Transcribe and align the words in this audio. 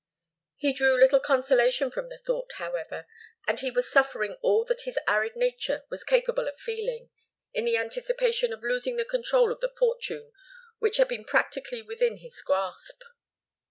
He 0.55 0.73
drew 0.73 0.99
little 0.99 1.19
consolation 1.19 1.91
from 1.91 2.07
the 2.07 2.17
thought, 2.17 2.53
however, 2.53 3.05
and 3.45 3.59
he 3.59 3.69
was 3.69 3.87
suffering 3.91 4.35
all 4.41 4.65
that 4.65 4.81
his 4.81 4.97
arid 5.07 5.35
nature 5.35 5.83
was 5.91 6.03
capable 6.03 6.47
of 6.47 6.57
feeling, 6.57 7.11
in 7.53 7.65
the 7.65 7.77
anticipation 7.77 8.51
of 8.51 8.63
losing 8.63 8.95
the 8.95 9.05
control 9.05 9.51
of 9.51 9.59
the 9.61 9.69
fortune 9.77 10.33
which 10.79 10.97
had 10.97 11.07
been 11.07 11.23
practically 11.23 11.83
within 11.83 12.17
his 12.17 12.41
grasp. 12.41 13.03